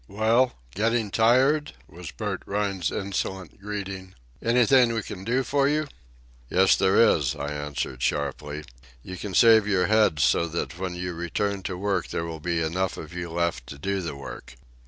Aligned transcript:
"Well, 0.07 0.53
getting 0.73 1.11
tired?" 1.11 1.73
was 1.87 2.09
Bert 2.09 2.41
Rhine's 2.47 2.89
insolent 2.89 3.61
greeting. 3.61 4.15
"Anything 4.41 4.93
we 4.95 5.03
can 5.03 5.23
do 5.23 5.43
for 5.43 5.69
you?" 5.69 5.85
"Yes, 6.49 6.75
there 6.75 6.99
is," 6.99 7.35
I 7.35 7.49
answered 7.51 8.01
sharply. 8.01 8.63
"You 9.03 9.15
can 9.15 9.35
save 9.35 9.67
your 9.67 9.85
heads 9.85 10.23
so 10.23 10.47
that 10.47 10.79
when 10.79 10.95
you 10.95 11.13
return 11.13 11.61
to 11.69 11.77
work 11.77 12.07
there 12.07 12.25
will 12.25 12.39
be 12.39 12.63
enough 12.63 12.97
of 12.97 13.13
you 13.13 13.29
left 13.29 13.67
to 13.67 13.77
do 13.77 14.01
the 14.01 14.15
work." 14.15 14.55